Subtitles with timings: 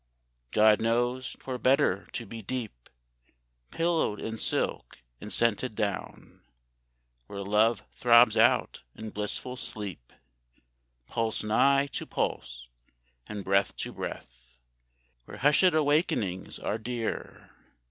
[0.49, 2.89] God knows 'twere better to be deep
[3.69, 6.41] Pillowed in silk and scented down,
[7.27, 10.11] Where Love throbs out in blissful sleep,
[11.05, 12.67] Pulse nigh to pulse,
[13.27, 14.57] and breath to breath,
[15.25, 17.51] Where hushed awakenings are dear